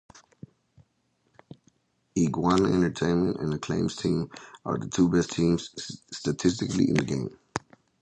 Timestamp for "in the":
6.89-7.03